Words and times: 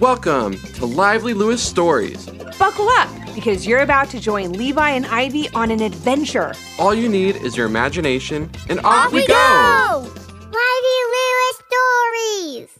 Welcome 0.00 0.56
to 0.56 0.86
Lively 0.86 1.34
Lewis 1.34 1.62
Stories. 1.62 2.24
Buckle 2.58 2.88
up 2.88 3.10
because 3.34 3.66
you're 3.66 3.80
about 3.80 4.08
to 4.08 4.18
join 4.18 4.54
Levi 4.54 4.92
and 4.92 5.04
Ivy 5.04 5.50
on 5.50 5.70
an 5.70 5.82
adventure. 5.82 6.54
All 6.78 6.94
you 6.94 7.06
need 7.06 7.36
is 7.36 7.54
your 7.54 7.66
imagination, 7.66 8.50
and 8.70 8.80
off, 8.80 9.08
Off 9.08 9.12
we 9.12 9.26
go! 9.26 10.10
Lively 10.40 11.00
Lewis 11.12 11.62
Stories! 11.68 12.78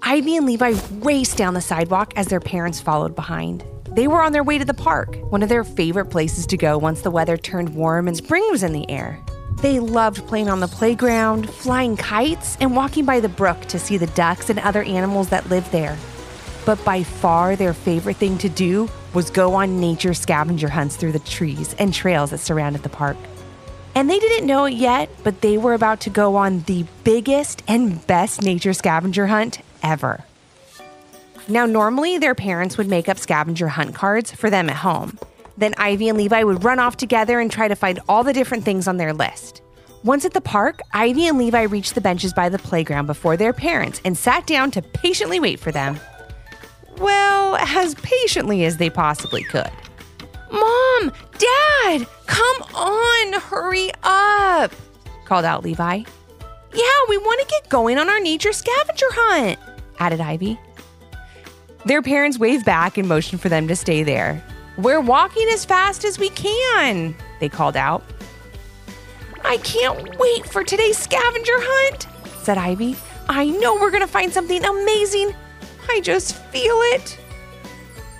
Ivy 0.00 0.36
and 0.36 0.46
Levi 0.46 0.74
raced 1.00 1.36
down 1.36 1.52
the 1.52 1.60
sidewalk 1.60 2.14
as 2.16 2.28
their 2.28 2.40
parents 2.40 2.80
followed 2.80 3.14
behind. 3.14 3.66
They 3.90 4.08
were 4.08 4.22
on 4.22 4.32
their 4.32 4.42
way 4.42 4.56
to 4.56 4.64
the 4.64 4.72
park, 4.72 5.14
one 5.30 5.42
of 5.42 5.50
their 5.50 5.62
favorite 5.62 6.06
places 6.06 6.46
to 6.46 6.56
go 6.56 6.78
once 6.78 7.02
the 7.02 7.10
weather 7.10 7.36
turned 7.36 7.74
warm 7.74 8.08
and 8.08 8.16
spring 8.16 8.46
was 8.50 8.62
in 8.62 8.72
the 8.72 8.88
air. 8.90 9.22
They 9.60 9.80
loved 9.80 10.24
playing 10.28 10.48
on 10.48 10.60
the 10.60 10.68
playground, 10.68 11.50
flying 11.50 11.96
kites, 11.96 12.56
and 12.60 12.76
walking 12.76 13.04
by 13.04 13.18
the 13.18 13.28
brook 13.28 13.60
to 13.66 13.78
see 13.78 13.96
the 13.96 14.06
ducks 14.08 14.50
and 14.50 14.60
other 14.60 14.84
animals 14.84 15.30
that 15.30 15.48
lived 15.48 15.72
there. 15.72 15.96
But 16.64 16.84
by 16.84 17.02
far 17.02 17.56
their 17.56 17.74
favorite 17.74 18.18
thing 18.18 18.38
to 18.38 18.48
do 18.48 18.88
was 19.14 19.30
go 19.30 19.54
on 19.54 19.80
nature 19.80 20.14
scavenger 20.14 20.68
hunts 20.68 20.94
through 20.94 21.12
the 21.12 21.18
trees 21.18 21.74
and 21.78 21.92
trails 21.92 22.30
that 22.30 22.38
surrounded 22.38 22.84
the 22.84 22.88
park. 22.88 23.16
And 23.96 24.08
they 24.08 24.20
didn't 24.20 24.46
know 24.46 24.66
it 24.66 24.74
yet, 24.74 25.10
but 25.24 25.40
they 25.40 25.58
were 25.58 25.74
about 25.74 26.00
to 26.02 26.10
go 26.10 26.36
on 26.36 26.60
the 26.62 26.84
biggest 27.02 27.64
and 27.66 28.06
best 28.06 28.42
nature 28.42 28.72
scavenger 28.72 29.26
hunt 29.26 29.60
ever. 29.82 30.24
Now, 31.48 31.66
normally 31.66 32.18
their 32.18 32.34
parents 32.36 32.78
would 32.78 32.86
make 32.86 33.08
up 33.08 33.18
scavenger 33.18 33.68
hunt 33.68 33.96
cards 33.96 34.30
for 34.30 34.50
them 34.50 34.70
at 34.70 34.76
home. 34.76 35.18
Then 35.58 35.74
Ivy 35.76 36.08
and 36.08 36.16
Levi 36.16 36.44
would 36.44 36.62
run 36.62 36.78
off 36.78 36.96
together 36.96 37.40
and 37.40 37.50
try 37.50 37.66
to 37.66 37.74
find 37.74 37.98
all 38.08 38.22
the 38.22 38.32
different 38.32 38.64
things 38.64 38.86
on 38.86 38.96
their 38.96 39.12
list. 39.12 39.60
Once 40.04 40.24
at 40.24 40.32
the 40.32 40.40
park, 40.40 40.80
Ivy 40.92 41.26
and 41.26 41.36
Levi 41.36 41.62
reached 41.62 41.96
the 41.96 42.00
benches 42.00 42.32
by 42.32 42.48
the 42.48 42.58
playground 42.60 43.06
before 43.06 43.36
their 43.36 43.52
parents 43.52 44.00
and 44.04 44.16
sat 44.16 44.46
down 44.46 44.70
to 44.70 44.82
patiently 44.82 45.40
wait 45.40 45.58
for 45.58 45.72
them. 45.72 45.98
Well, 46.98 47.56
as 47.56 47.96
patiently 47.96 48.64
as 48.64 48.76
they 48.76 48.88
possibly 48.88 49.42
could. 49.42 49.70
Mom, 50.52 51.12
Dad, 51.38 52.06
come 52.26 52.62
on, 52.74 53.32
hurry 53.40 53.90
up, 54.04 54.72
called 55.24 55.44
out 55.44 55.64
Levi. 55.64 56.04
Yeah, 56.74 57.00
we 57.08 57.18
want 57.18 57.40
to 57.40 57.46
get 57.48 57.68
going 57.68 57.98
on 57.98 58.08
our 58.08 58.20
nature 58.20 58.52
scavenger 58.52 59.06
hunt, 59.10 59.58
added 59.98 60.20
Ivy. 60.20 60.58
Their 61.84 62.02
parents 62.02 62.38
waved 62.38 62.64
back 62.64 62.96
and 62.96 63.08
motioned 63.08 63.40
for 63.40 63.48
them 63.48 63.66
to 63.66 63.74
stay 63.74 64.04
there. 64.04 64.44
We're 64.78 65.00
walking 65.00 65.48
as 65.52 65.64
fast 65.64 66.04
as 66.04 66.20
we 66.20 66.30
can, 66.30 67.16
they 67.40 67.48
called 67.48 67.76
out. 67.76 68.04
I 69.44 69.56
can't 69.58 70.16
wait 70.18 70.46
for 70.46 70.62
today's 70.62 70.96
scavenger 70.96 71.56
hunt, 71.56 72.06
said 72.42 72.58
Ivy. 72.58 72.96
I 73.28 73.46
know 73.46 73.74
we're 73.74 73.90
going 73.90 74.02
to 74.02 74.06
find 74.06 74.32
something 74.32 74.64
amazing. 74.64 75.34
I 75.90 76.00
just 76.00 76.36
feel 76.52 76.76
it. 76.94 77.18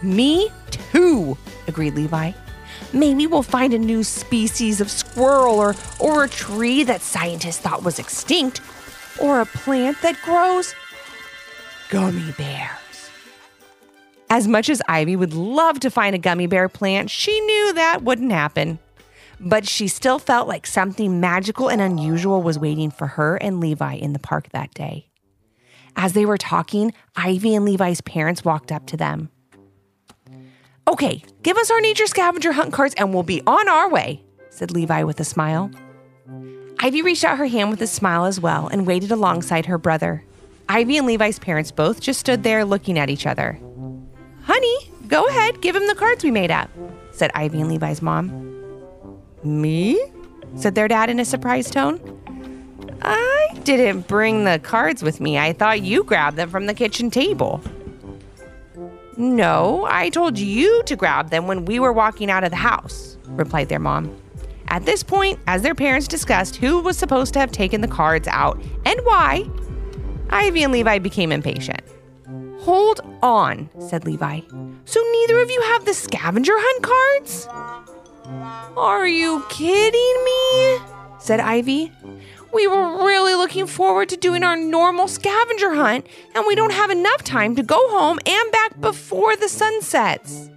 Me 0.03 0.51
too, 0.73 1.39
agreed 1.69 1.95
Levi. 1.95 2.33
Maybe 2.93 3.29
we'll 3.29 3.45
find 3.45 3.73
a 3.73 3.79
new 3.79 4.03
species 4.03 4.81
of 4.81 4.91
squirrel 4.91 5.61
or, 5.61 5.77
or 6.01 6.25
a 6.25 6.29
tree 6.29 6.83
that 6.83 7.03
scientists 7.03 7.59
thought 7.59 7.85
was 7.85 8.01
extinct 8.01 8.61
or 9.21 9.43
a 9.43 9.47
plant 9.47 10.03
that 10.03 10.21
grows 10.23 10.75
gummy 11.89 12.33
bears. 12.33 12.88
As 14.31 14.47
much 14.47 14.69
as 14.69 14.83
Ivy 14.89 15.17
would 15.17 15.33
love 15.33 15.81
to 15.81 15.91
find 15.91 16.15
a 16.15 16.19
gummy 16.19 16.47
bear 16.47 16.69
plant, 16.69 17.09
she 17.11 17.41
knew 17.41 17.73
that 17.73 18.03
wouldn't 18.03 18.33
happen. 18.33 18.79
But 19.41 19.67
she 19.67 19.89
still 19.89 20.19
felt 20.19 20.49
like 20.49 20.67
something 20.67 21.21
magical 21.21 21.71
and 21.71 21.81
unusual 21.81 22.43
was 22.43 22.59
waiting 22.59 22.91
for 22.91 23.07
her 23.07 23.37
and 23.37 23.61
Levi 23.61 23.95
in 23.95 24.13
the 24.13 24.19
park 24.19 24.51
that 24.51 24.75
day. 24.75 25.09
As 25.97 26.13
they 26.13 26.27
were 26.27 26.39
talking, 26.39 26.93
Ivy 27.17 27.55
and 27.55 27.65
Levi's 27.65 28.01
parents 28.03 28.45
walked 28.45 28.71
up 28.71 28.87
to 28.87 28.97
them. 28.97 29.31
Okay, 30.87 31.23
give 31.43 31.57
us 31.57 31.71
our 31.71 31.81
nature 31.81 32.07
scavenger 32.07 32.53
hunt 32.53 32.73
cards 32.73 32.95
and 32.99 33.15
we'll 33.15 33.23
be 33.23 33.43
on 33.47 33.69
our 33.69 33.89
way, 33.91 34.23
said 34.51 34.71
Levi 34.71 35.05
with 35.05 35.21
a 35.21 35.25
smile. 35.25 35.71
Ivy 36.81 37.03
reached 37.03 37.25
out 37.25 37.39
her 37.39 37.47
hand 37.47 37.71
with 37.71 37.83
a 37.83 37.87
smile 37.87 38.25
as 38.25 38.41
well 38.41 38.69
and 38.69 38.87
waited 38.87 39.11
alongside 39.11 39.67
her 39.67 39.79
brother. 39.79 40.25
Ivy 40.69 40.99
and 40.99 41.07
Levi's 41.07 41.39
parents 41.39 41.73
both 41.73 42.01
just 42.01 42.21
stood 42.21 42.43
there 42.43 42.65
looking 42.65 42.99
at 42.99 43.11
each 43.11 43.27
other. 43.27 43.59
Honey, 44.49 44.91
go 45.09 45.27
ahead, 45.29 45.61
give 45.61 45.77
him 45.77 45.87
the 45.87 45.95
cards 45.95 46.25
we 46.25 46.31
made 46.31 46.51
up, 46.51 46.71
said 47.13 47.31
Ivy 47.35 47.61
and 47.61 47.71
Levi's 47.71 48.01
mom. 48.01 48.83
Me? 49.45 50.03
said 50.57 50.75
their 50.75 50.89
dad 50.89 51.11
in 51.11 51.21
a 51.21 51.25
surprised 51.27 51.75
tone. 51.75 52.01
I 53.03 53.49
didn't 53.65 54.09
bring 54.09 54.45
the 54.45 54.59
cards 54.59 55.03
with 55.03 55.21
me. 55.21 55.39
I 55.39 55.53
thought 55.53 55.83
you 55.83 56.03
grabbed 56.03 56.39
them 56.39 56.49
from 56.49 56.65
the 56.65 56.73
kitchen 56.73 57.11
table. 57.11 57.61
No, 59.19 59.87
I 59.91 60.09
told 60.09 60.39
you 60.39 60.83
to 60.85 60.97
grab 60.97 61.29
them 61.29 61.47
when 61.47 61.67
we 61.67 61.79
were 61.79 61.93
walking 61.93 62.31
out 62.31 62.43
of 62.43 62.51
the 62.51 62.57
house, 62.57 63.19
replied 63.27 63.69
their 63.69 63.79
mom. 63.79 64.17
At 64.69 64.87
this 64.87 65.03
point, 65.03 65.39
as 65.47 65.61
their 65.61 65.75
parents 65.75 66.09
discussed 66.09 66.57
who 66.57 66.81
was 66.81 66.97
supposed 66.97 67.35
to 67.35 67.39
have 67.39 67.53
taken 67.53 67.83
the 67.83 67.89
cards 67.89 68.27
out 68.29 68.59
and 68.87 68.99
why, 69.05 69.47
Ivy 70.31 70.63
and 70.63 70.73
Levi 70.73 70.99
became 71.01 71.33
impatient. 71.33 71.83
Hold 72.69 73.01
on, 73.23 73.71
said 73.89 74.05
Levi. 74.05 74.41
So 74.85 75.01
neither 75.01 75.41
of 75.41 75.51
you 75.51 75.63
have 75.69 75.87
the 75.87 75.95
scavenger 75.95 76.53
hunt 76.55 76.83
cards? 76.83 77.49
Are 78.77 79.09
you 79.09 79.43
kidding 79.49 80.25
me? 80.27 80.79
said 81.19 81.41
Ivy. 81.41 81.91
We 82.53 82.67
were 82.67 83.07
really 83.07 83.35
looking 83.37 83.67
forward 83.67 84.11
to 84.11 84.19
doing 84.19 84.43
our 84.43 84.55
normal 84.55 85.09
scavenger 85.09 85.73
hunt, 85.77 86.07
and 86.35 86.45
we 86.47 86.55
don't 86.55 86.75
have 86.75 86.91
enough 86.91 87.25
time 87.25 87.57
to 87.57 87.63
go 87.63 87.89
home 87.89 88.19
and 88.27 88.53
back 88.53 88.79
before 88.83 89.35
the 89.35 89.49
sun 89.49 89.81
sets. 89.81 90.51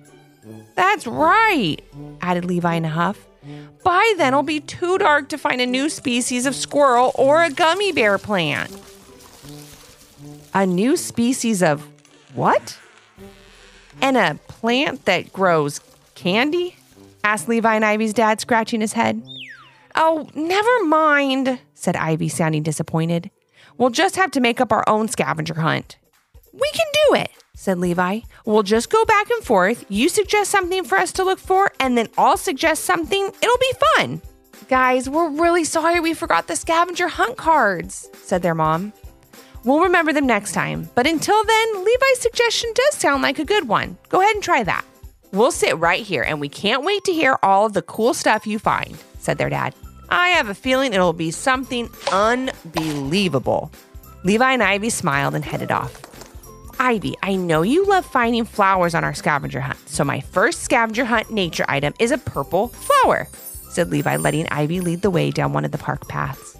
That's 0.75 1.07
right, 1.07 1.77
added 2.19 2.43
Levi 2.43 2.73
in 2.73 2.83
a 2.83 2.89
huff. 2.89 3.25
By 3.85 4.15
then, 4.17 4.33
it'll 4.33 4.43
be 4.43 4.59
too 4.59 4.97
dark 4.97 5.29
to 5.29 5.37
find 5.37 5.61
a 5.61 5.65
new 5.65 5.87
species 5.87 6.45
of 6.45 6.55
squirrel 6.55 7.13
or 7.15 7.41
a 7.41 7.49
gummy 7.49 7.93
bear 7.93 8.17
plant. 8.17 8.77
A 10.53 10.65
new 10.65 10.97
species 10.97 11.63
of 11.63 11.90
what? 12.33 12.77
And 14.01 14.17
a 14.17 14.39
plant 14.47 15.05
that 15.05 15.33
grows 15.33 15.81
candy? 16.15 16.75
asked 17.23 17.47
Levi 17.47 17.75
and 17.75 17.85
Ivy's 17.85 18.13
dad, 18.13 18.41
scratching 18.41 18.81
his 18.81 18.93
head. 18.93 19.21
Oh, 19.95 20.27
never 20.33 20.85
mind, 20.85 21.59
said 21.73 21.95
Ivy, 21.95 22.29
sounding 22.29 22.63
disappointed. 22.63 23.29
We'll 23.77 23.89
just 23.89 24.15
have 24.15 24.31
to 24.31 24.39
make 24.39 24.61
up 24.61 24.71
our 24.71 24.83
own 24.87 25.07
scavenger 25.07 25.55
hunt. 25.55 25.97
We 26.53 26.69
can 26.71 26.85
do 27.07 27.15
it, 27.15 27.31
said 27.55 27.77
Levi. 27.77 28.21
We'll 28.45 28.63
just 28.63 28.89
go 28.89 29.03
back 29.05 29.29
and 29.29 29.43
forth. 29.43 29.85
You 29.89 30.09
suggest 30.09 30.51
something 30.51 30.83
for 30.83 30.97
us 30.97 31.11
to 31.13 31.23
look 31.23 31.39
for, 31.39 31.71
and 31.79 31.97
then 31.97 32.09
I'll 32.17 32.37
suggest 32.37 32.85
something. 32.85 33.25
It'll 33.25 33.57
be 33.57 33.73
fun. 33.97 34.21
Guys, 34.67 35.09
we're 35.09 35.29
really 35.29 35.63
sorry 35.63 35.99
we 35.99 36.13
forgot 36.13 36.47
the 36.47 36.55
scavenger 36.55 37.07
hunt 37.07 37.37
cards, 37.37 38.09
said 38.23 38.41
their 38.41 38.55
mom. 38.55 38.93
We'll 39.63 39.81
remember 39.81 40.11
them 40.11 40.25
next 40.25 40.53
time. 40.53 40.89
But 40.95 41.07
until 41.07 41.43
then, 41.43 41.75
Levi's 41.75 42.19
suggestion 42.19 42.71
does 42.73 42.95
sound 42.95 43.21
like 43.21 43.39
a 43.39 43.45
good 43.45 43.67
one. 43.67 43.97
Go 44.09 44.21
ahead 44.21 44.35
and 44.35 44.43
try 44.43 44.63
that. 44.63 44.85
We'll 45.31 45.51
sit 45.51 45.77
right 45.77 46.03
here 46.03 46.23
and 46.23 46.41
we 46.41 46.49
can't 46.49 46.83
wait 46.83 47.03
to 47.05 47.13
hear 47.13 47.37
all 47.43 47.65
of 47.65 47.73
the 47.73 47.81
cool 47.81 48.13
stuff 48.13 48.47
you 48.47 48.59
find, 48.59 48.97
said 49.19 49.37
their 49.37 49.49
dad. 49.49 49.75
I 50.09 50.29
have 50.29 50.49
a 50.49 50.55
feeling 50.55 50.93
it'll 50.93 51.13
be 51.13 51.31
something 51.31 51.89
unbelievable. 52.11 53.71
Levi 54.23 54.51
and 54.51 54.63
Ivy 54.63 54.89
smiled 54.89 55.35
and 55.35 55.45
headed 55.45 55.71
off. 55.71 56.01
Ivy, 56.79 57.13
I 57.21 57.35
know 57.35 57.61
you 57.61 57.85
love 57.85 58.05
finding 58.05 58.43
flowers 58.43 58.95
on 58.95 59.03
our 59.03 59.13
scavenger 59.13 59.61
hunt, 59.61 59.87
so 59.87 60.03
my 60.03 60.19
first 60.19 60.63
scavenger 60.63 61.05
hunt 61.05 61.29
nature 61.31 61.65
item 61.69 61.93
is 61.99 62.11
a 62.11 62.17
purple 62.17 62.69
flower, 62.69 63.27
said 63.69 63.89
Levi, 63.89 64.17
letting 64.17 64.47
Ivy 64.49 64.81
lead 64.81 65.01
the 65.01 65.11
way 65.11 65.29
down 65.29 65.53
one 65.53 65.63
of 65.63 65.71
the 65.71 65.77
park 65.77 66.07
paths. 66.07 66.57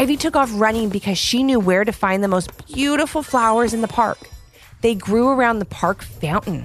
Ivy 0.00 0.16
took 0.16 0.34
off 0.34 0.50
running 0.54 0.88
because 0.88 1.18
she 1.18 1.42
knew 1.42 1.60
where 1.60 1.84
to 1.84 1.92
find 1.92 2.24
the 2.24 2.28
most 2.28 2.66
beautiful 2.66 3.22
flowers 3.22 3.74
in 3.74 3.82
the 3.82 3.86
park. 3.86 4.30
They 4.80 4.94
grew 4.94 5.28
around 5.28 5.58
the 5.58 5.66
park 5.66 6.00
fountain. 6.00 6.64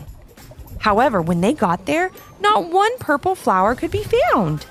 However, 0.80 1.22
when 1.22 1.42
they 1.42 1.52
got 1.52 1.86
there, 1.86 2.12
not 2.40 2.72
one 2.72 2.98
purple 2.98 3.36
flower 3.36 3.76
could 3.76 3.92
be 3.92 4.06
found. 4.32 4.66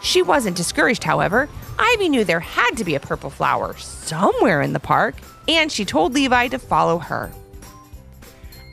She 0.00 0.22
wasn't 0.22 0.56
discouraged, 0.56 1.04
however. 1.04 1.46
Ivy 1.78 2.08
knew 2.08 2.24
there 2.24 2.40
had 2.40 2.74
to 2.78 2.84
be 2.84 2.94
a 2.94 3.00
purple 3.00 3.28
flower 3.28 3.76
somewhere 3.76 4.62
in 4.62 4.72
the 4.72 4.80
park, 4.80 5.16
and 5.46 5.70
she 5.70 5.84
told 5.84 6.14
Levi 6.14 6.48
to 6.48 6.58
follow 6.58 6.96
her. 7.00 7.30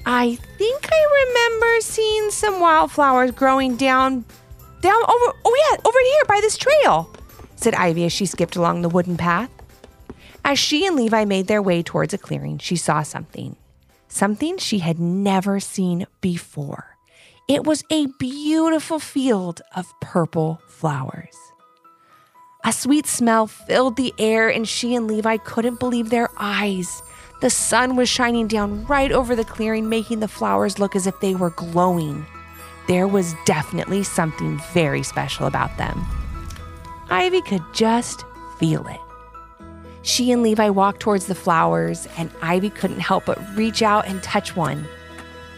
I 0.06 0.36
think 0.58 0.88
I 0.90 1.26
remember 1.26 1.82
seeing 1.82 2.32
some 2.32 2.62
wildflowers 2.62 3.32
growing 3.32 3.76
down 3.76 4.24
down 4.80 4.96
over 4.96 5.38
oh 5.44 5.70
yeah, 5.70 5.82
over 5.86 6.00
here 6.00 6.24
by 6.30 6.40
this 6.40 6.56
trail, 6.56 7.12
said 7.58 7.76
Ivy 7.76 8.06
as 8.06 8.14
she 8.14 8.26
skipped 8.26 8.56
along 8.56 8.82
the 8.82 8.90
wooden 8.90 9.18
path. 9.18 9.50
As 10.46 10.58
she 10.58 10.88
and 10.88 10.96
Levi 10.96 11.26
made 11.26 11.48
their 11.48 11.62
way 11.62 11.84
towards 11.84 12.14
a 12.14 12.18
clearing, 12.18 12.58
she 12.58 12.78
saw 12.78 13.04
something. 13.04 13.58
Something 14.08 14.58
she 14.58 14.80
had 14.80 14.98
never 14.98 15.60
seen 15.60 16.08
before. 16.22 16.96
It 17.50 17.66
was 17.66 17.84
a 17.92 18.08
beautiful 18.20 19.00
field 19.00 19.62
of 19.76 19.94
purple 20.00 20.62
flowers. 20.68 21.36
A 22.64 22.72
sweet 22.72 23.06
smell 23.08 23.48
filled 23.48 23.96
the 23.96 24.14
air, 24.18 24.50
and 24.50 24.68
she 24.68 24.96
and 24.96 25.08
Levi 25.08 25.38
couldn't 25.38 25.80
believe 25.80 26.10
their 26.10 26.30
eyes. 26.38 27.02
The 27.42 27.50
sun 27.50 27.96
was 27.96 28.10
shining 28.10 28.48
down 28.48 28.86
right 28.86 29.12
over 29.12 29.36
the 29.36 29.46
clearing, 29.46 29.90
making 29.90 30.20
the 30.20 30.28
flowers 30.28 30.80
look 30.80 30.96
as 30.96 31.08
if 31.08 31.20
they 31.20 31.36
were 31.36 31.52
glowing. 31.52 32.26
There 32.88 33.08
was 33.08 33.36
definitely 33.46 34.04
something 34.04 34.60
very 34.74 35.04
special 35.04 35.46
about 35.46 35.78
them. 35.78 36.06
Ivy 37.10 37.42
could 37.42 37.64
just 37.74 38.26
feel 38.60 38.86
it. 38.88 39.00
She 40.02 40.32
and 40.32 40.42
Levi 40.42 40.70
walked 40.70 41.00
towards 41.00 41.28
the 41.28 41.36
flowers, 41.36 42.08
and 42.18 42.32
Ivy 42.42 42.70
couldn't 42.70 43.00
help 43.00 43.26
but 43.26 43.40
reach 43.56 43.82
out 43.82 44.08
and 44.08 44.24
touch 44.24 44.56
one. 44.56 44.88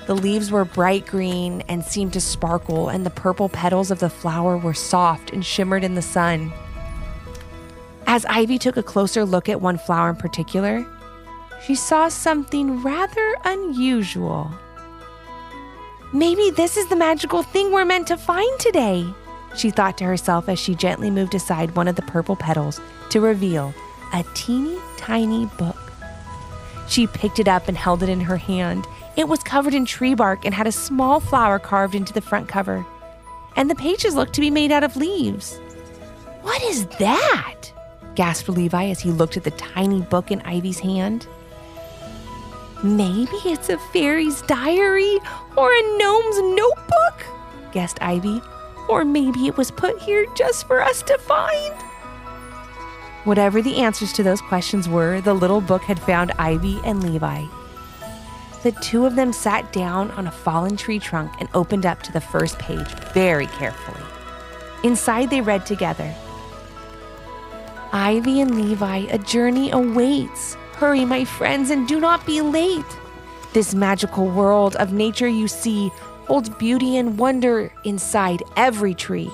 The 0.07 0.15
leaves 0.15 0.49
were 0.51 0.65
bright 0.65 1.05
green 1.05 1.61
and 1.67 1.85
seemed 1.85 2.13
to 2.13 2.21
sparkle, 2.21 2.89
and 2.89 3.05
the 3.05 3.11
purple 3.11 3.47
petals 3.47 3.91
of 3.91 3.99
the 3.99 4.09
flower 4.09 4.57
were 4.57 4.73
soft 4.73 5.31
and 5.31 5.45
shimmered 5.45 5.83
in 5.83 5.93
the 5.93 6.01
sun. 6.01 6.51
As 8.07 8.25
Ivy 8.25 8.57
took 8.57 8.75
a 8.75 8.81
closer 8.81 9.23
look 9.23 9.49
at 9.49 9.61
one 9.61 9.77
flower 9.77 10.09
in 10.09 10.15
particular, 10.15 10.83
she 11.63 11.75
saw 11.75 12.07
something 12.07 12.81
rather 12.81 13.35
unusual. 13.45 14.51
Maybe 16.11 16.49
this 16.49 16.75
is 16.75 16.87
the 16.87 16.95
magical 16.95 17.43
thing 17.43 17.71
we're 17.71 17.85
meant 17.85 18.07
to 18.07 18.17
find 18.17 18.59
today, 18.59 19.05
she 19.55 19.69
thought 19.69 19.97
to 19.97 20.05
herself 20.05 20.47
as 20.47 20.59
she 20.59 20.75
gently 20.75 21.09
moved 21.09 21.35
aside 21.35 21.75
one 21.75 21.87
of 21.87 21.95
the 21.95 22.01
purple 22.03 22.35
petals 22.35 22.79
to 23.09 23.19
reveal 23.21 23.73
a 24.13 24.23
teeny 24.33 24.77
tiny 24.97 25.45
book. 25.57 25.77
She 26.87 27.07
picked 27.07 27.39
it 27.39 27.47
up 27.47 27.67
and 27.67 27.77
held 27.77 28.01
it 28.01 28.09
in 28.09 28.21
her 28.21 28.37
hand. 28.37 28.87
It 29.15 29.27
was 29.27 29.43
covered 29.43 29.73
in 29.73 29.85
tree 29.85 30.15
bark 30.15 30.45
and 30.45 30.53
had 30.53 30.67
a 30.67 30.71
small 30.71 31.19
flower 31.19 31.59
carved 31.59 31.95
into 31.95 32.13
the 32.13 32.21
front 32.21 32.47
cover. 32.47 32.85
And 33.55 33.69
the 33.69 33.75
pages 33.75 34.15
looked 34.15 34.33
to 34.33 34.41
be 34.41 34.49
made 34.49 34.71
out 34.71 34.83
of 34.83 34.95
leaves. 34.95 35.59
What 36.41 36.61
is 36.63 36.85
that? 36.97 37.55
gasped 38.15 38.49
Levi 38.49 38.85
as 38.85 38.99
he 38.99 39.11
looked 39.11 39.37
at 39.37 39.43
the 39.43 39.51
tiny 39.51 40.01
book 40.01 40.31
in 40.31 40.41
Ivy's 40.41 40.79
hand. 40.79 41.27
Maybe 42.83 43.35
it's 43.45 43.69
a 43.69 43.77
fairy's 43.77 44.41
diary 44.43 45.19
or 45.55 45.71
a 45.71 45.97
gnome's 45.97 46.39
notebook, 46.41 47.25
guessed 47.71 48.01
Ivy. 48.01 48.41
Or 48.89 49.05
maybe 49.05 49.47
it 49.47 49.55
was 49.55 49.71
put 49.71 49.99
here 50.01 50.25
just 50.35 50.67
for 50.67 50.81
us 50.81 51.01
to 51.03 51.17
find. 51.19 51.75
Whatever 53.23 53.61
the 53.61 53.77
answers 53.77 54.11
to 54.13 54.23
those 54.23 54.41
questions 54.41 54.89
were, 54.89 55.21
the 55.21 55.33
little 55.33 55.61
book 55.61 55.83
had 55.83 55.99
found 55.99 56.31
Ivy 56.39 56.79
and 56.83 57.03
Levi. 57.03 57.45
The 58.63 58.71
two 58.81 59.05
of 59.05 59.15
them 59.15 59.31
sat 59.31 59.71
down 59.71 60.11
on 60.11 60.27
a 60.27 60.31
fallen 60.31 60.75
tree 60.75 60.99
trunk 60.99 61.31
and 61.39 61.47
opened 61.53 61.85
up 61.85 62.01
to 62.03 62.11
the 62.11 62.19
first 62.19 62.57
page 62.59 62.87
very 63.13 63.47
carefully. 63.47 64.03
Inside, 64.83 65.29
they 65.29 65.41
read 65.41 65.65
together 65.65 66.13
Ivy 67.91 68.41
and 68.41 68.55
Levi, 68.55 69.07
a 69.09 69.17
journey 69.17 69.71
awaits. 69.71 70.55
Hurry, 70.73 71.05
my 71.05 71.25
friends, 71.25 71.69
and 71.69 71.87
do 71.87 71.99
not 71.99 72.25
be 72.25 72.41
late. 72.41 72.85
This 73.53 73.73
magical 73.73 74.29
world 74.29 74.75
of 74.75 74.93
nature 74.93 75.27
you 75.27 75.47
see 75.47 75.91
holds 76.29 76.47
beauty 76.47 76.95
and 76.95 77.17
wonder 77.17 77.73
inside 77.83 78.43
every 78.55 78.93
tree. 78.93 79.31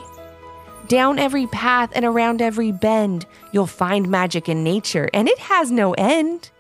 Down 0.87 1.19
every 1.19 1.45
path 1.47 1.89
and 1.93 2.05
around 2.05 2.41
every 2.41 2.71
bend, 2.71 3.25
you'll 3.51 3.67
find 3.67 4.07
magic 4.07 4.47
in 4.47 4.63
nature, 4.63 5.09
and 5.13 5.27
it 5.27 5.37
has 5.39 5.71
no 5.71 5.91
end. 5.95 6.51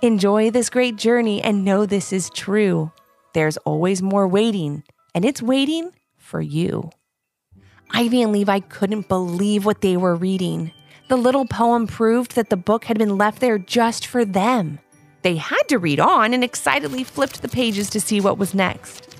Enjoy 0.00 0.50
this 0.50 0.70
great 0.70 0.96
journey 0.96 1.42
and 1.42 1.62
know 1.62 1.84
this 1.84 2.10
is 2.10 2.30
true. 2.30 2.90
There's 3.34 3.58
always 3.58 4.00
more 4.00 4.26
waiting, 4.26 4.82
and 5.14 5.26
it's 5.26 5.42
waiting 5.42 5.90
for 6.16 6.40
you. 6.40 6.88
Ivy 7.90 8.22
and 8.22 8.32
Levi 8.32 8.60
couldn't 8.60 9.08
believe 9.08 9.66
what 9.66 9.82
they 9.82 9.98
were 9.98 10.16
reading. 10.16 10.72
The 11.08 11.16
little 11.16 11.44
poem 11.44 11.86
proved 11.86 12.34
that 12.34 12.48
the 12.48 12.56
book 12.56 12.86
had 12.86 12.96
been 12.96 13.18
left 13.18 13.40
there 13.40 13.58
just 13.58 14.06
for 14.06 14.24
them. 14.24 14.78
They 15.20 15.36
had 15.36 15.62
to 15.68 15.78
read 15.78 16.00
on 16.00 16.32
and 16.32 16.42
excitedly 16.42 17.04
flipped 17.04 17.42
the 17.42 17.48
pages 17.48 17.90
to 17.90 18.00
see 18.00 18.22
what 18.22 18.38
was 18.38 18.54
next. 18.54 19.15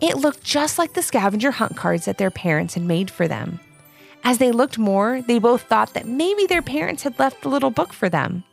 It 0.00 0.18
looked 0.18 0.42
just 0.42 0.78
like 0.78 0.92
the 0.92 1.02
scavenger 1.02 1.50
hunt 1.50 1.76
cards 1.76 2.04
that 2.04 2.18
their 2.18 2.30
parents 2.30 2.74
had 2.74 2.82
made 2.82 3.10
for 3.10 3.26
them. 3.26 3.60
As 4.24 4.38
they 4.38 4.52
looked 4.52 4.78
more, 4.78 5.22
they 5.22 5.38
both 5.38 5.62
thought 5.62 5.94
that 5.94 6.06
maybe 6.06 6.46
their 6.46 6.62
parents 6.62 7.02
had 7.02 7.18
left 7.18 7.42
the 7.42 7.48
little 7.48 7.70
book 7.70 7.92
for 7.92 8.08
them. 8.08 8.44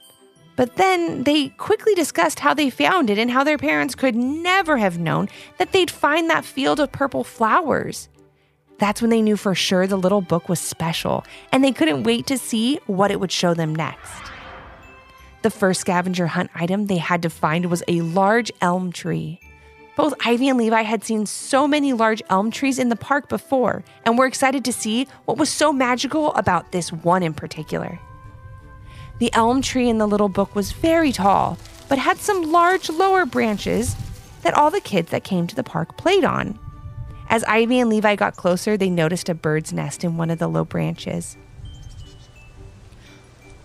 But 0.56 0.76
then 0.76 1.24
they 1.24 1.50
quickly 1.50 1.96
discussed 1.96 2.40
how 2.40 2.54
they 2.54 2.70
found 2.70 3.10
it 3.10 3.18
and 3.18 3.32
how 3.32 3.44
their 3.44 3.58
parents 3.58 3.96
could 3.96 4.16
never 4.16 4.78
have 4.78 5.00
known 5.00 5.28
that 5.58 5.72
they'd 5.72 5.90
find 5.90 6.30
that 6.30 6.46
field 6.46 6.80
of 6.80 6.92
purple 6.92 7.24
flowers. 7.24 8.08
That's 8.78 9.02
when 9.02 9.10
they 9.10 9.22
knew 9.22 9.36
for 9.36 9.56
sure 9.56 9.88
the 9.88 9.98
little 9.98 10.22
book 10.22 10.48
was 10.48 10.60
special, 10.60 11.26
and 11.52 11.64
they 11.64 11.72
couldn't 11.72 12.04
wait 12.04 12.28
to 12.28 12.38
see 12.38 12.80
what 12.86 13.12
it 13.12 13.20
would 13.20 13.32
show 13.32 13.54
them 13.54 13.74
next. 13.74 14.12
The 15.42 15.50
first 15.50 15.82
scavenger 15.82 16.28
hunt 16.28 16.52
item 16.54 16.86
they 16.86 16.98
had 16.98 17.22
to 17.24 17.30
find 17.30 17.66
was 17.66 17.84
a 17.88 18.02
large 18.02 18.52
elm 18.62 18.92
tree. 18.92 19.40
Both 19.96 20.16
Ivy 20.26 20.50
and 20.50 20.58
Levi 20.58 20.82
had 20.82 21.04
seen 21.04 21.26
so 21.26 21.68
many 21.68 21.94
large 21.94 22.24
elm 22.30 22.50
trees 22.50 22.80
in 22.80 22.90
the 22.90 22.96
park 22.96 23.30
before 23.30 23.84
and 24.06 24.18
were 24.18 24.26
excited 24.26 24.66
to 24.66 24.74
see 24.74 25.08
what 25.26 25.38
was 25.38 25.50
so 25.50 25.72
magical 25.72 26.34
about 26.34 26.72
this 26.72 26.92
one 26.92 27.22
in 27.22 27.34
particular. 27.34 28.00
The 29.20 29.32
elm 29.34 29.62
tree 29.62 29.90
in 29.90 30.00
the 30.00 30.08
little 30.08 30.30
book 30.30 30.56
was 30.56 30.72
very 30.72 31.12
tall, 31.12 31.60
but 31.90 32.00
had 32.00 32.18
some 32.18 32.52
large 32.52 32.90
lower 32.90 33.26
branches 33.26 33.96
that 34.42 34.56
all 34.56 34.72
the 34.72 34.82
kids 34.82 35.12
that 35.12 35.24
came 35.24 35.46
to 35.48 35.56
the 35.56 35.64
park 35.64 35.96
played 35.96 36.24
on. 36.24 36.58
As 37.30 37.44
Ivy 37.44 37.80
and 37.80 37.90
Levi 37.90 38.16
got 38.16 38.36
closer, 38.36 38.76
they 38.76 38.90
noticed 38.90 39.30
a 39.30 39.36
bird's 39.36 39.72
nest 39.72 40.04
in 40.04 40.18
one 40.18 40.30
of 40.30 40.40
the 40.40 40.48
low 40.48 40.66
branches. 40.66 41.38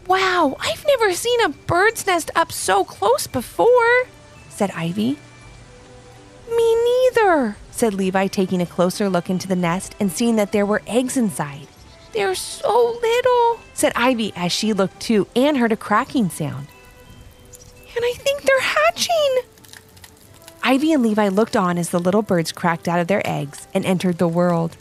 Wow, 0.07 0.57
I've 0.61 0.85
never 0.87 1.13
seen 1.13 1.41
a 1.43 1.49
bird's 1.49 2.07
nest 2.07 2.31
up 2.35 2.53
so 2.53 2.85
close 2.85 3.27
before, 3.27 4.05
said 4.49 4.71
Ivy. 4.71 5.19
Me 6.51 6.75
neither, 6.85 7.57
said 7.71 7.95
Levi, 7.95 8.27
taking 8.27 8.61
a 8.61 8.67
closer 8.67 9.09
look 9.09 9.31
into 9.31 9.49
the 9.49 9.57
nest 9.57 9.95
and 10.01 10.11
seeing 10.11 10.37
that 10.37 10.53
there 10.53 10.67
were 10.67 10.83
eggs 10.87 11.17
inside. 11.17 11.69
They're 12.13 12.35
so 12.35 12.99
little, 13.01 13.61
said 13.75 13.93
Ivy 13.95 14.33
as 14.35 14.51
she 14.51 14.73
looked 14.73 15.01
too 15.01 15.27
and 15.37 15.57
heard 15.57 15.73
a 15.73 15.77
cracking 15.77 16.31
sound. 16.31 16.67
And 17.95 18.05
I 18.05 18.13
think 18.17 18.43
they're 18.43 18.61
hatching. 18.61 19.39
Ivy 20.63 20.93
and 20.93 21.03
Levi 21.03 21.29
looked 21.29 21.57
on 21.57 21.79
as 21.79 21.91
the 21.91 21.99
little 21.99 22.23
birds 22.23 22.53
cracked 22.53 22.89
out 22.89 23.01
of 23.01 23.09
their 23.09 23.23
eggs 23.27 23.69
and 23.73 23.85
entered 23.85 24.19
the 24.19 24.29
world. 24.29 24.77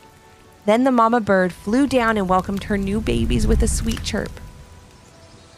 Then 0.66 0.84
the 0.84 0.92
mama 0.92 1.22
bird 1.22 1.54
flew 1.54 1.88
down 1.88 2.18
and 2.18 2.28
welcomed 2.28 2.66
her 2.66 2.78
new 2.78 3.00
babies 3.00 3.48
with 3.48 3.64
a 3.64 3.68
sweet 3.68 4.04
chirp. 4.04 4.32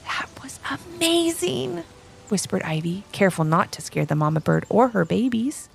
That 0.06 0.30
was 0.44 0.60
amazing, 0.70 1.84
whispered 2.30 2.62
Ivy, 2.64 3.06
careful 3.12 3.44
not 3.44 3.72
to 3.72 3.82
scare 3.82 4.06
the 4.06 4.16
mama 4.16 4.40
bird 4.40 4.66
or 4.70 4.90
her 4.90 5.06
babies. 5.06 5.70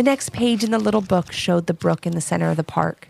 The 0.00 0.04
next 0.04 0.32
page 0.32 0.64
in 0.64 0.70
the 0.70 0.78
little 0.78 1.02
book 1.02 1.30
showed 1.30 1.66
the 1.66 1.74
brook 1.74 2.06
in 2.06 2.14
the 2.14 2.22
center 2.22 2.48
of 2.48 2.56
the 2.56 2.64
park. 2.64 3.08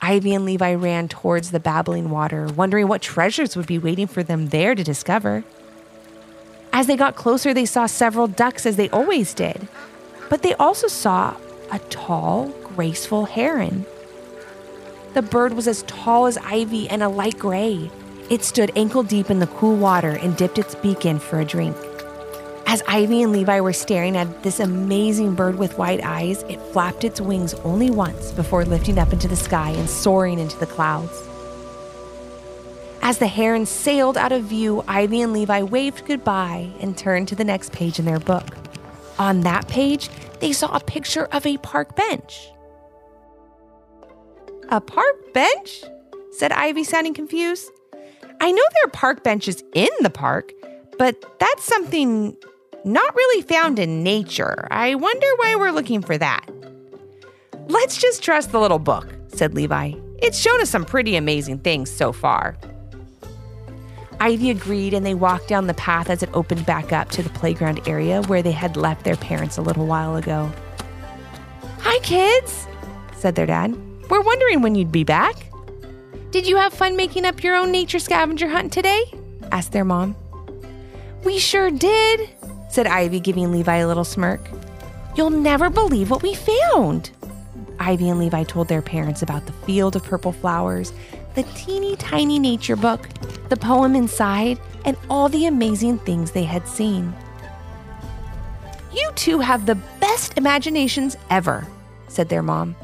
Ivy 0.00 0.32
and 0.32 0.46
Levi 0.46 0.72
ran 0.72 1.06
towards 1.06 1.50
the 1.50 1.60
babbling 1.60 2.08
water, 2.08 2.46
wondering 2.46 2.88
what 2.88 3.02
treasures 3.02 3.56
would 3.56 3.66
be 3.66 3.78
waiting 3.78 4.06
for 4.06 4.22
them 4.22 4.48
there 4.48 4.74
to 4.74 4.82
discover. 4.82 5.44
As 6.72 6.86
they 6.86 6.96
got 6.96 7.14
closer, 7.14 7.52
they 7.52 7.66
saw 7.66 7.84
several 7.84 8.26
ducks 8.26 8.64
as 8.64 8.76
they 8.76 8.88
always 8.88 9.34
did, 9.34 9.68
but 10.30 10.40
they 10.40 10.54
also 10.54 10.86
saw 10.86 11.36
a 11.70 11.78
tall, 11.90 12.48
graceful 12.74 13.26
heron. 13.26 13.84
The 15.12 15.20
bird 15.20 15.52
was 15.52 15.68
as 15.68 15.82
tall 15.82 16.24
as 16.24 16.38
Ivy 16.38 16.88
and 16.88 17.02
a 17.02 17.10
light 17.10 17.38
gray. 17.38 17.90
It 18.30 18.44
stood 18.44 18.72
ankle 18.74 19.02
deep 19.02 19.28
in 19.28 19.40
the 19.40 19.46
cool 19.46 19.76
water 19.76 20.12
and 20.12 20.38
dipped 20.38 20.58
its 20.58 20.74
beak 20.74 21.04
in 21.04 21.18
for 21.18 21.38
a 21.38 21.44
drink. 21.44 21.76
As 22.70 22.84
Ivy 22.86 23.20
and 23.22 23.32
Levi 23.32 23.58
were 23.58 23.72
staring 23.72 24.16
at 24.16 24.44
this 24.44 24.60
amazing 24.60 25.34
bird 25.34 25.58
with 25.58 25.76
white 25.76 26.00
eyes, 26.04 26.44
it 26.44 26.62
flapped 26.72 27.02
its 27.02 27.20
wings 27.20 27.52
only 27.64 27.90
once 27.90 28.30
before 28.30 28.64
lifting 28.64 28.96
up 28.96 29.12
into 29.12 29.26
the 29.26 29.34
sky 29.34 29.70
and 29.70 29.90
soaring 29.90 30.38
into 30.38 30.56
the 30.56 30.66
clouds. 30.66 31.20
As 33.02 33.18
the 33.18 33.26
heron 33.26 33.66
sailed 33.66 34.16
out 34.16 34.30
of 34.30 34.44
view, 34.44 34.84
Ivy 34.86 35.20
and 35.20 35.32
Levi 35.32 35.62
waved 35.62 36.06
goodbye 36.06 36.70
and 36.78 36.96
turned 36.96 37.26
to 37.26 37.34
the 37.34 37.42
next 37.42 37.72
page 37.72 37.98
in 37.98 38.04
their 38.04 38.20
book. 38.20 38.46
On 39.18 39.40
that 39.40 39.66
page, 39.66 40.08
they 40.38 40.52
saw 40.52 40.72
a 40.72 40.78
picture 40.78 41.24
of 41.32 41.44
a 41.46 41.56
park 41.56 41.96
bench. 41.96 42.50
A 44.68 44.80
park 44.80 45.34
bench? 45.34 45.82
said 46.30 46.52
Ivy, 46.52 46.84
sounding 46.84 47.14
confused. 47.14 47.68
I 48.40 48.52
know 48.52 48.62
there 48.62 48.86
are 48.86 48.90
park 48.90 49.24
benches 49.24 49.64
in 49.74 49.88
the 50.02 50.10
park, 50.10 50.52
but 50.98 51.40
that's 51.40 51.64
something 51.64 52.36
not 52.84 53.14
really 53.14 53.42
found 53.42 53.78
in 53.78 54.02
nature. 54.02 54.66
I 54.70 54.94
wonder 54.94 55.26
why 55.36 55.56
we're 55.56 55.72
looking 55.72 56.02
for 56.02 56.16
that. 56.18 56.48
Let's 57.68 57.98
just 57.98 58.22
trust 58.22 58.52
the 58.52 58.60
little 58.60 58.78
book, 58.78 59.12
said 59.28 59.54
Levi. 59.54 59.92
It's 60.18 60.38
shown 60.38 60.60
us 60.60 60.70
some 60.70 60.84
pretty 60.84 61.16
amazing 61.16 61.58
things 61.58 61.90
so 61.90 62.12
far. 62.12 62.56
Ivy 64.18 64.50
agreed, 64.50 64.92
and 64.92 65.04
they 65.04 65.14
walked 65.14 65.48
down 65.48 65.66
the 65.66 65.74
path 65.74 66.10
as 66.10 66.22
it 66.22 66.28
opened 66.34 66.66
back 66.66 66.92
up 66.92 67.08
to 67.10 67.22
the 67.22 67.30
playground 67.30 67.80
area 67.88 68.22
where 68.22 68.42
they 68.42 68.52
had 68.52 68.76
left 68.76 69.04
their 69.04 69.16
parents 69.16 69.56
a 69.56 69.62
little 69.62 69.86
while 69.86 70.16
ago. 70.16 70.50
Hi, 71.80 71.98
kids, 72.00 72.66
said 73.16 73.34
their 73.34 73.46
dad. 73.46 73.74
We're 74.10 74.20
wondering 74.20 74.60
when 74.60 74.74
you'd 74.74 74.92
be 74.92 75.04
back. 75.04 75.36
Did 76.32 76.46
you 76.46 76.56
have 76.56 76.74
fun 76.74 76.96
making 76.96 77.24
up 77.24 77.42
your 77.42 77.56
own 77.56 77.72
nature 77.72 77.98
scavenger 77.98 78.48
hunt 78.48 78.72
today? 78.72 79.04
asked 79.52 79.72
their 79.72 79.84
mom. 79.84 80.14
We 81.24 81.38
sure 81.38 81.70
did, 81.70 82.28
said 82.70 82.86
Ivy, 82.86 83.20
giving 83.20 83.52
Levi 83.52 83.76
a 83.76 83.86
little 83.86 84.04
smirk. 84.04 84.40
You'll 85.16 85.30
never 85.30 85.70
believe 85.70 86.10
what 86.10 86.22
we 86.22 86.34
found. 86.34 87.10
Ivy 87.78 88.08
and 88.08 88.18
Levi 88.18 88.44
told 88.44 88.68
their 88.68 88.82
parents 88.82 89.22
about 89.22 89.46
the 89.46 89.52
field 89.52 89.96
of 89.96 90.04
purple 90.04 90.32
flowers, 90.32 90.92
the 91.34 91.42
teeny 91.54 91.96
tiny 91.96 92.38
nature 92.38 92.76
book, 92.76 93.08
the 93.48 93.56
poem 93.56 93.94
inside, 93.94 94.58
and 94.84 94.96
all 95.08 95.28
the 95.28 95.46
amazing 95.46 95.98
things 95.98 96.30
they 96.30 96.44
had 96.44 96.66
seen. 96.68 97.12
You 98.92 99.10
two 99.14 99.40
have 99.40 99.66
the 99.66 99.76
best 100.00 100.36
imaginations 100.36 101.16
ever, 101.30 101.66
said 102.08 102.28
their 102.28 102.42
mom. 102.42 102.76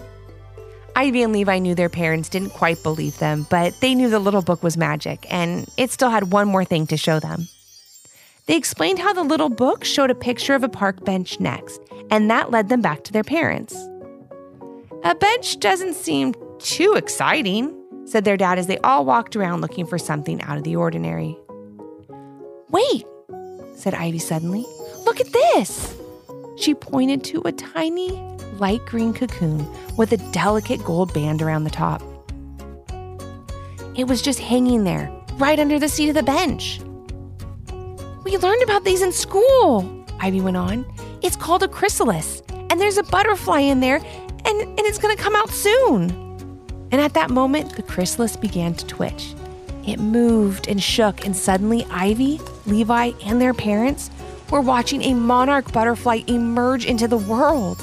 Ivy 0.94 1.22
and 1.22 1.32
Levi 1.32 1.58
knew 1.58 1.74
their 1.74 1.90
parents 1.90 2.28
didn't 2.28 2.50
quite 2.50 2.82
believe 2.82 3.18
them, 3.18 3.46
but 3.50 3.78
they 3.80 3.94
knew 3.94 4.08
the 4.08 4.18
little 4.18 4.40
book 4.40 4.62
was 4.62 4.76
magic, 4.76 5.26
and 5.30 5.68
it 5.76 5.90
still 5.90 6.08
had 6.08 6.32
one 6.32 6.48
more 6.48 6.64
thing 6.64 6.86
to 6.86 6.96
show 6.96 7.20
them. 7.20 7.48
They 8.46 8.56
explained 8.56 9.00
how 9.00 9.12
the 9.12 9.24
little 9.24 9.48
book 9.48 9.84
showed 9.84 10.10
a 10.10 10.14
picture 10.14 10.54
of 10.54 10.62
a 10.62 10.68
park 10.68 11.04
bench 11.04 11.40
next, 11.40 11.80
and 12.10 12.30
that 12.30 12.52
led 12.52 12.68
them 12.68 12.80
back 12.80 13.02
to 13.04 13.12
their 13.12 13.24
parents. 13.24 13.76
A 15.02 15.16
bench 15.16 15.58
doesn't 15.58 15.94
seem 15.94 16.34
too 16.60 16.94
exciting, 16.94 17.74
said 18.04 18.24
their 18.24 18.36
dad 18.36 18.58
as 18.58 18.68
they 18.68 18.78
all 18.78 19.04
walked 19.04 19.34
around 19.34 19.62
looking 19.62 19.84
for 19.84 19.98
something 19.98 20.40
out 20.42 20.58
of 20.58 20.62
the 20.62 20.76
ordinary. 20.76 21.36
Wait, 22.70 23.04
said 23.74 23.94
Ivy 23.94 24.20
suddenly. 24.20 24.64
Look 25.04 25.20
at 25.20 25.32
this. 25.32 25.96
She 26.56 26.72
pointed 26.72 27.24
to 27.24 27.42
a 27.44 27.52
tiny 27.52 28.10
light 28.58 28.84
green 28.86 29.12
cocoon 29.12 29.66
with 29.96 30.12
a 30.12 30.18
delicate 30.32 30.84
gold 30.84 31.12
band 31.12 31.42
around 31.42 31.64
the 31.64 31.70
top. 31.70 32.00
It 33.96 34.06
was 34.06 34.22
just 34.22 34.38
hanging 34.38 34.84
there, 34.84 35.10
right 35.34 35.58
under 35.58 35.80
the 35.80 35.88
seat 35.88 36.10
of 36.10 36.14
the 36.14 36.22
bench. 36.22 36.80
We 38.26 38.36
learned 38.38 38.64
about 38.64 38.82
these 38.82 39.02
in 39.02 39.12
school, 39.12 40.04
Ivy 40.18 40.40
went 40.40 40.56
on. 40.56 40.84
It's 41.22 41.36
called 41.36 41.62
a 41.62 41.68
chrysalis, 41.68 42.42
and 42.48 42.80
there's 42.80 42.96
a 42.96 43.04
butterfly 43.04 43.60
in 43.60 43.78
there, 43.78 43.98
and, 44.44 44.62
and 44.62 44.80
it's 44.80 44.98
gonna 44.98 45.14
come 45.14 45.36
out 45.36 45.48
soon. 45.48 46.10
And 46.90 47.00
at 47.00 47.14
that 47.14 47.30
moment, 47.30 47.76
the 47.76 47.84
chrysalis 47.84 48.36
began 48.36 48.74
to 48.74 48.86
twitch. 48.88 49.36
It 49.86 50.00
moved 50.00 50.66
and 50.66 50.82
shook, 50.82 51.24
and 51.24 51.36
suddenly 51.36 51.86
Ivy, 51.88 52.40
Levi, 52.66 53.12
and 53.24 53.40
their 53.40 53.54
parents 53.54 54.10
were 54.50 54.60
watching 54.60 55.02
a 55.02 55.14
monarch 55.14 55.72
butterfly 55.72 56.22
emerge 56.26 56.84
into 56.84 57.06
the 57.06 57.18
world. 57.18 57.80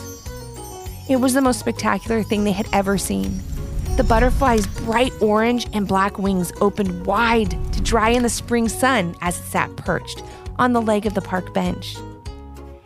It 1.10 1.22
was 1.22 1.34
the 1.34 1.42
most 1.42 1.62
spectacular 1.62 2.22
thing 2.22 2.44
they 2.44 2.52
had 2.52 2.68
ever 2.74 2.98
seen. 2.98 3.40
The 3.96 4.04
butterfly's 4.04 4.66
bright 4.66 5.14
orange 5.22 5.68
and 5.72 5.88
black 5.88 6.18
wings 6.18 6.52
opened 6.62 7.06
wide 7.06 7.52
to 7.74 7.82
dry 7.82 8.10
in 8.10 8.24
the 8.24 8.30
spring 8.30 8.68
sun 8.68 9.16
as 9.22 9.40
it 9.40 9.44
sat 9.44 9.76
perched 9.76 10.24
on 10.58 10.74
the 10.74 10.82
leg 10.82 11.06
of 11.06 11.14
the 11.14 11.22
park 11.22 11.54
bench. 11.54 11.96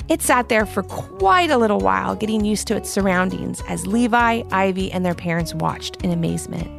It 0.09 0.21
sat 0.21 0.49
there 0.49 0.65
for 0.65 0.83
quite 0.83 1.49
a 1.49 1.57
little 1.57 1.79
while, 1.79 2.13
getting 2.13 2.43
used 2.43 2.67
to 2.67 2.75
its 2.75 2.89
surroundings 2.89 3.63
as 3.69 3.87
Levi, 3.87 4.43
Ivy, 4.51 4.91
and 4.91 5.05
their 5.05 5.15
parents 5.15 5.53
watched 5.53 5.95
in 6.03 6.11
amazement. 6.11 6.69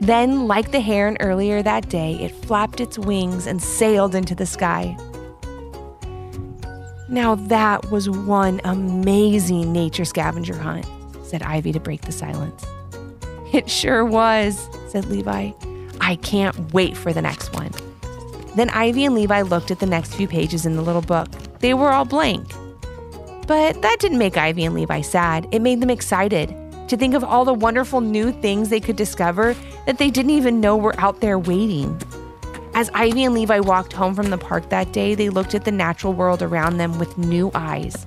Then, 0.00 0.48
like 0.48 0.72
the 0.72 0.80
heron 0.80 1.16
earlier 1.20 1.62
that 1.62 1.88
day, 1.88 2.14
it 2.14 2.34
flapped 2.34 2.80
its 2.80 2.98
wings 2.98 3.46
and 3.46 3.62
sailed 3.62 4.16
into 4.16 4.34
the 4.34 4.46
sky. 4.46 4.96
Now 7.08 7.36
that 7.36 7.92
was 7.92 8.10
one 8.10 8.60
amazing 8.64 9.72
nature 9.72 10.04
scavenger 10.04 10.56
hunt, 10.56 10.86
said 11.22 11.42
Ivy 11.42 11.70
to 11.72 11.80
break 11.80 12.00
the 12.02 12.12
silence. 12.12 12.64
It 13.54 13.68
sure 13.68 14.04
was, 14.04 14.68
said 14.88 15.06
Levi. 15.06 15.50
I 16.00 16.16
can't 16.16 16.72
wait 16.72 16.96
for 16.96 17.12
the 17.12 17.20
next 17.20 17.52
one. 17.52 17.72
Then 18.54 18.70
Ivy 18.70 19.04
and 19.04 19.14
Levi 19.14 19.42
looked 19.42 19.72
at 19.72 19.80
the 19.80 19.86
next 19.86 20.14
few 20.14 20.28
pages 20.28 20.66
in 20.66 20.76
the 20.76 20.82
little 20.82 21.02
book. 21.02 21.28
They 21.58 21.74
were 21.74 21.90
all 21.90 22.04
blank. 22.04 22.46
But 23.48 23.82
that 23.82 23.96
didn't 23.98 24.18
make 24.18 24.36
Ivy 24.36 24.64
and 24.64 24.74
Levi 24.74 25.00
sad. 25.00 25.48
It 25.50 25.62
made 25.62 25.80
them 25.80 25.90
excited 25.90 26.54
to 26.88 26.96
think 26.96 27.14
of 27.14 27.24
all 27.24 27.44
the 27.44 27.54
wonderful 27.54 28.00
new 28.00 28.30
things 28.30 28.68
they 28.68 28.80
could 28.80 28.96
discover 28.96 29.54
that 29.86 29.98
they 29.98 30.10
didn't 30.10 30.30
even 30.30 30.60
know 30.60 30.76
were 30.76 30.98
out 31.00 31.20
there 31.20 31.38
waiting. 31.38 32.00
As 32.74 32.90
Ivy 32.94 33.24
and 33.24 33.34
Levi 33.34 33.58
walked 33.60 33.92
home 33.92 34.14
from 34.14 34.30
the 34.30 34.38
park 34.38 34.68
that 34.70 34.92
day, 34.92 35.16
they 35.16 35.28
looked 35.28 35.54
at 35.54 35.64
the 35.64 35.72
natural 35.72 36.12
world 36.12 36.40
around 36.40 36.76
them 36.76 36.98
with 37.00 37.18
new 37.18 37.50
eyes. 37.54 38.06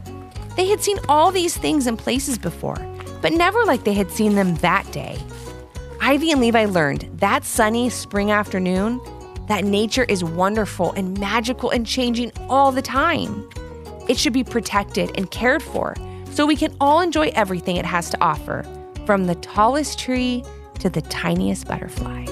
They 0.55 0.67
had 0.67 0.81
seen 0.81 0.99
all 1.09 1.31
these 1.31 1.57
things 1.57 1.87
and 1.87 1.99
places 1.99 2.37
before, 2.37 2.77
but 3.21 3.33
never 3.33 3.63
like 3.65 3.83
they 3.83 3.93
had 3.93 4.11
seen 4.11 4.35
them 4.35 4.55
that 4.55 4.89
day. 4.91 5.17
Ivy 6.05 6.31
and 6.31 6.41
Levi 6.41 6.65
learned 6.65 7.09
that 7.13 7.45
sunny 7.45 7.89
spring 7.89 8.29
afternoon 8.29 8.99
that 9.47 9.63
nature 9.63 10.03
is 10.03 10.21
wonderful 10.21 10.91
and 10.97 11.17
magical 11.17 11.69
and 11.69 11.87
changing 11.87 12.33
all 12.49 12.73
the 12.73 12.81
time. 12.81 13.49
It 14.09 14.17
should 14.17 14.33
be 14.33 14.43
protected 14.43 15.13
and 15.15 15.31
cared 15.31 15.63
for 15.63 15.95
so 16.29 16.45
we 16.45 16.57
can 16.57 16.75
all 16.81 16.99
enjoy 16.99 17.31
everything 17.35 17.77
it 17.77 17.85
has 17.85 18.09
to 18.09 18.21
offer, 18.21 18.65
from 19.05 19.27
the 19.27 19.35
tallest 19.35 19.97
tree 19.97 20.43
to 20.79 20.89
the 20.89 20.99
tiniest 21.03 21.69
butterfly. 21.69 22.25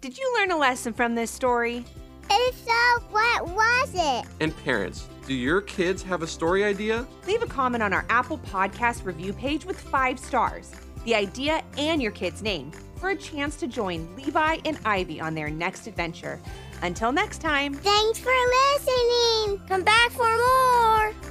Did 0.00 0.16
you 0.16 0.32
learn 0.38 0.52
a 0.52 0.56
lesson 0.56 0.92
from 0.92 1.16
this 1.16 1.32
story? 1.32 1.84
If 2.30 2.56
so, 2.56 3.02
what 3.10 3.48
was 3.48 3.90
it? 3.94 4.26
And 4.38 4.56
parents, 4.58 5.08
do 5.28 5.34
your 5.34 5.60
kids 5.60 6.02
have 6.02 6.22
a 6.22 6.26
story 6.26 6.64
idea? 6.64 7.06
Leave 7.26 7.42
a 7.42 7.46
comment 7.46 7.82
on 7.82 7.92
our 7.92 8.06
Apple 8.08 8.38
Podcast 8.38 9.04
review 9.04 9.34
page 9.34 9.66
with 9.66 9.78
five 9.78 10.18
stars, 10.18 10.72
the 11.04 11.14
idea, 11.14 11.62
and 11.76 12.00
your 12.00 12.12
kid's 12.12 12.42
name 12.42 12.72
for 12.96 13.10
a 13.10 13.16
chance 13.16 13.56
to 13.56 13.66
join 13.66 14.08
Levi 14.16 14.56
and 14.64 14.78
Ivy 14.86 15.20
on 15.20 15.34
their 15.34 15.50
next 15.50 15.86
adventure. 15.86 16.40
Until 16.80 17.12
next 17.12 17.42
time. 17.42 17.74
Thanks 17.74 18.18
for 18.18 18.32
listening. 18.72 19.60
Come 19.68 19.84
back 19.84 20.10
for 20.12 20.24
more. 20.24 21.27